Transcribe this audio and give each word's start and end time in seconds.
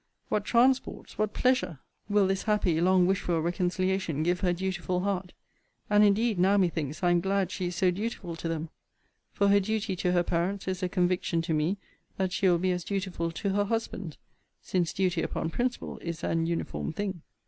What 0.29 0.45
transports, 0.45 1.19
what 1.19 1.31
pleasure, 1.35 1.77
will 2.09 2.25
this 2.25 2.41
happy, 2.41 2.81
long 2.81 3.05
wished 3.05 3.21
for 3.21 3.39
reconciliation 3.39 4.23
give 4.23 4.39
her 4.39 4.51
dutiful 4.51 5.01
heart! 5.01 5.31
And 5.91 6.03
indeed 6.03 6.39
now 6.39 6.57
methinks 6.57 7.03
I 7.03 7.11
am 7.11 7.21
glad 7.21 7.51
she 7.51 7.67
is 7.67 7.75
so 7.75 7.91
dutiful 7.91 8.35
to 8.37 8.47
them; 8.47 8.69
for 9.31 9.49
her 9.49 9.59
duty 9.59 9.95
to 9.97 10.11
her 10.13 10.23
parents 10.23 10.67
is 10.67 10.81
a 10.81 10.89
conviction 10.89 11.43
to 11.43 11.53
me 11.53 11.77
that 12.17 12.31
she 12.31 12.49
will 12.49 12.57
be 12.57 12.71
as 12.71 12.83
dutiful 12.83 13.29
to 13.29 13.49
her 13.51 13.65
husband: 13.65 14.17
since 14.59 14.91
duty 14.91 15.21
upon 15.21 15.51
principle 15.51 15.99
is 15.99 16.23
an 16.23 16.47
uniform 16.47 16.91
thing. 16.91 17.21